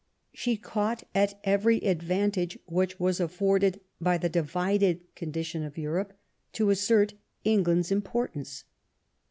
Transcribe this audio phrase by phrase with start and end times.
[0.33, 6.13] She caught at every advantage which was afforded by the divided condition of Europe
[6.53, 8.63] to assert England's importance.